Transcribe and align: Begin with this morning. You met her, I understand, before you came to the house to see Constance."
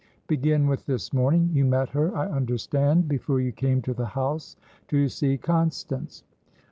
Begin 0.25 0.65
with 0.65 0.87
this 0.87 1.13
morning. 1.13 1.51
You 1.53 1.63
met 1.63 1.89
her, 1.89 2.11
I 2.17 2.25
understand, 2.27 3.07
before 3.07 3.39
you 3.39 3.51
came 3.51 3.83
to 3.83 3.93
the 3.93 4.07
house 4.07 4.55
to 4.87 5.07
see 5.07 5.37
Constance." 5.37 6.23